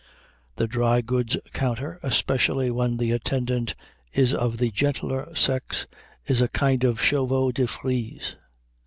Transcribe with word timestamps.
The 0.55 0.67
drygoods 0.67 1.37
counter, 1.53 1.99
especially 2.01 2.71
when 2.71 2.97
the 2.97 3.11
attendant 3.11 3.75
is 4.11 4.33
of 4.33 4.57
the 4.57 4.71
gentler 4.71 5.35
sex, 5.35 5.85
is 6.25 6.41
a 6.41 6.47
kind 6.47 6.83
of 6.83 6.99
chevaux 7.03 7.51
de 7.51 7.67
frise. 7.67 8.35